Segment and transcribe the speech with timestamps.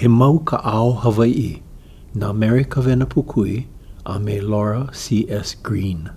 [0.00, 1.62] he mau ka ao Hawaii,
[2.14, 3.66] na Mary Kavena Pukui
[4.06, 5.56] a me Laura C.S.
[5.62, 6.10] Green.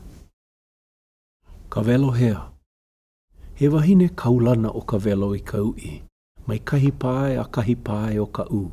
[1.70, 2.40] Ka velo hea.
[3.56, 6.02] He wahine kaulana o ka velo i ka ui,
[6.48, 8.72] mai kahi pāe a kahi pāe o ka u.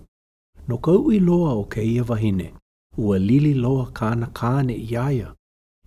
[0.68, 2.52] No ka ui loa o ke ia wahine,
[2.96, 5.32] ua lili loa kāna kāne i aia,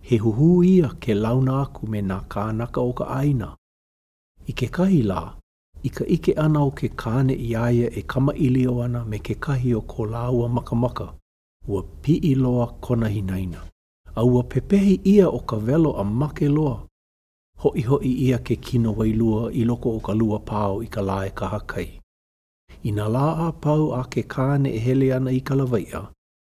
[0.02, 3.56] he huhu ia ke launa aku me nā kānaka o ka aina.
[4.46, 5.22] I ke kahi lā,
[5.84, 9.34] i ka ike ana o ke kāne i aia e kama ilio ana me ke
[9.46, 11.08] kahi o ko lāua makamaka,
[11.72, 13.58] ua pi i loa kona hinaina.
[14.22, 16.78] A ua pepehi ia o ka velo a make loa.
[17.58, 21.18] Hoi hoi ia ke kino wailua i loko o ka lua pāo i ka lā
[21.26, 21.86] e kaha kai.
[22.88, 26.00] I nā lā a pau a ke kāne e hele ana i ka lawaia,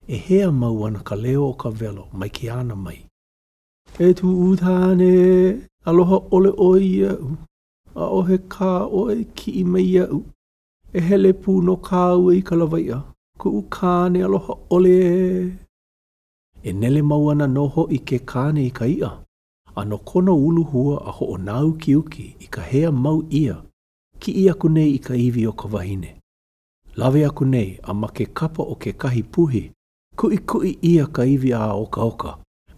[0.07, 2.97] e hea mau ana ka leo o ka velo mai ke ana mai.
[3.99, 5.13] E tu utane,
[5.85, 7.17] aloha ole oia.
[8.03, 10.23] a o he kā o e ki i mei au.
[10.93, 13.01] E hele pū no kā ua i kalawaia.
[13.39, 13.61] Ku u
[14.09, 14.93] ne aloha ole
[16.63, 16.71] e.
[16.73, 19.11] nele mauana noho i ke kāne i ka ia.
[19.75, 23.61] A no kono uluhua a ho o nāu ki uki i ka hea mau ia.
[24.19, 26.15] Ki i aku nei i ka iwi o ka wahine.
[26.95, 29.63] Lave aku nei a ma ke kapa o ke kahi puhi.
[30.15, 32.31] ku kui ia ka iwi a oka oka.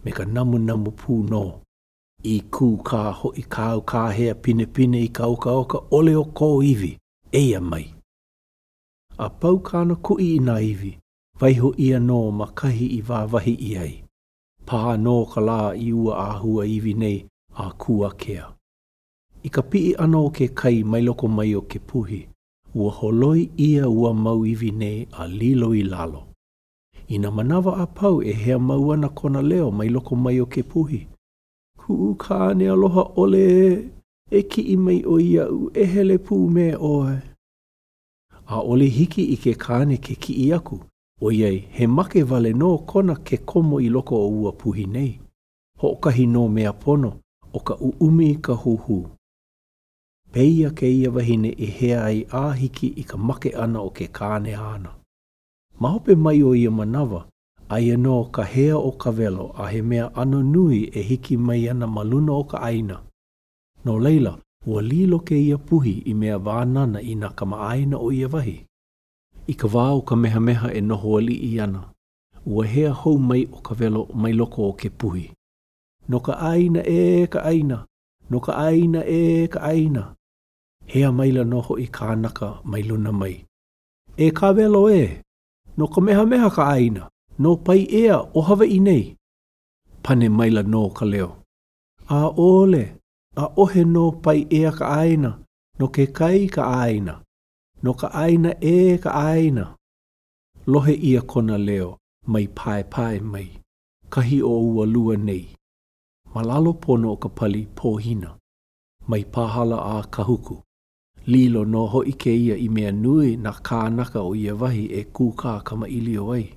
[0.03, 1.61] Me ka namu namu pū noho.
[2.23, 6.23] i kū kā ho i kāu kā hea pine pine i kauka oka ole o
[6.23, 6.97] kō iwi,
[7.31, 7.93] eia mai.
[9.17, 10.97] A pau kāna kui i nā iwi,
[11.39, 13.91] vaiho ia nō ma kahi i vāvahi i ai.
[14.71, 17.19] Pā nō ka lā i ua āhua iwi nei
[17.55, 18.45] a kua kea.
[19.43, 22.21] I ka pii anō ke kai mai loko mai o ke puhi,
[22.73, 26.23] ua holoi ia ua mau iwi nei a lilo i lalo.
[27.09, 31.07] Ina manawa a pau e hea mauana kona leo mai loko mai o ke puhi,
[31.87, 33.89] huu ka ne aloha ole
[34.31, 37.17] e ki i mai o ia u e hele pū me oe.
[38.55, 40.79] A ole hiki i ke kāne ke ki i aku,
[41.21, 45.11] o iei he make vale no kona ke komo i loko o ua puhi nei.
[45.81, 47.11] Ho kahi no mea pono,
[47.53, 48.99] o ka uumi ka huhu.
[50.31, 54.57] Peia ke ia wahine e hea ai āhiki i ka make ana o ke kāne
[54.73, 54.91] ana.
[55.79, 57.27] Mahope mai o ia manawa,
[57.69, 61.69] aia no ka hea o ka velo a he mea ano nui e hiki mai
[61.69, 63.01] ana maluna o ka aina.
[63.85, 68.11] No leila, ua lilo ke ia puhi i mea vānana i nā kama aina o
[68.11, 68.55] ia wahi.
[69.47, 71.83] I ka vā o ka meha meha e noho ali i ana,
[72.45, 75.25] ua hea hou mai o ka velo mai loko o ke puhi.
[76.09, 77.83] No ka aina e ka aina,
[78.29, 80.15] no ka aina e ka aina.
[80.85, 83.35] Hea maila noho i kānaka mai luna mai.
[84.17, 85.03] E ka velo e,
[85.77, 87.07] no ka meha meha ka aina.
[87.39, 89.15] no pai ea o hawa i nei.
[90.03, 91.29] Pane maila no ka leo.
[92.09, 92.83] A ole,
[93.35, 95.31] a ohe no pai ea ka aina,
[95.79, 97.19] no ke kai ka aina,
[97.83, 99.75] no ka aina e ka aina.
[100.67, 101.97] Lohe ia kona leo,
[102.27, 103.47] mai pae pae mai,
[104.09, 105.45] kahi o ua lua nei.
[106.33, 108.29] Malalo pono o ka pali pōhina,
[109.07, 110.57] mai pahala a kahuku.
[111.27, 115.63] Lilo no ho ike ia i mea nui na kānaka o ia vahi e kūkā
[115.63, 116.56] kama ilio ai.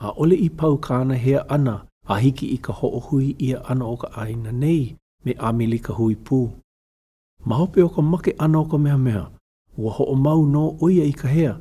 [0.00, 3.86] a ole i pau kāna hea ana a hiki i ka ho'o hui ia ana
[3.86, 6.48] o ka aina nei me amili ka hui pū.
[7.46, 9.26] Mahope o ka make ana o ka mea mea,
[9.78, 11.56] ua ho'o mau no oia i ka hea,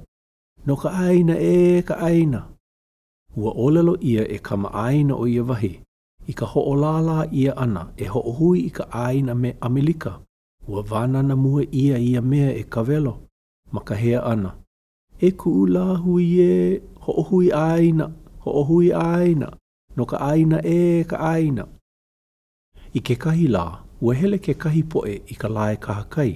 [0.65, 2.47] no ka aina e ka aina.
[3.35, 5.79] Ua olelo ia e kama aina o ia wahi,
[6.27, 10.19] i ka ho'o lālā ia ana e ho'o hui i ka aina me amilika,
[10.67, 13.15] ua vāna na mua ia ia mea e kavelo,
[13.71, 14.55] ma ka hea ana.
[15.19, 18.11] E ku ula hui e ho'o hui aina.
[18.45, 19.49] ho o hui aina,
[19.97, 21.65] no ka aina e ka aina.
[22.95, 23.63] I ke kahi lā,
[24.05, 26.31] ua hele ke kahi poe i ka lae kaha kai,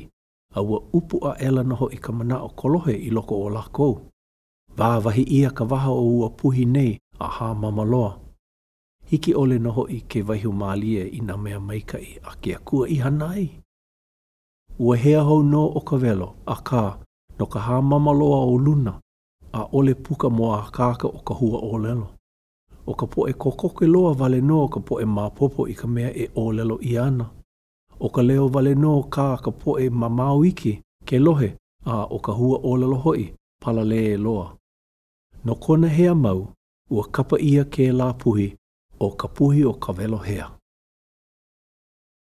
[0.57, 3.93] a ua upu a ela noho i ka mana o kolohe i loko o lakou.
[4.79, 8.11] Vā vahi ia ka waha o ua puhi nei a hā mamaloa.
[9.11, 12.99] Hiki ole noho i ke vaihu mālie i nā mea maikai a ke akua i
[13.05, 13.45] hanai.
[14.79, 16.83] Ua hea hau nō o ka velo, a kā,
[17.39, 18.94] no ka hā mamaloa o luna,
[19.54, 22.07] a ole puka moa kaka o ka hua o lelo.
[22.88, 23.34] O ka poe
[23.78, 27.25] ke loa vale no ka poe mapopo i ka mea e o lelo i ana.
[28.00, 32.60] O ka leo vale no ka ka poe mamawiki ke lohe a o ka hua
[32.63, 34.56] o lelo hoi pala le e loa.
[35.46, 36.48] No kona hea mau,
[36.92, 38.56] ua kapa ia ke la puhi
[39.00, 40.58] o ka puhi o ka velo hea.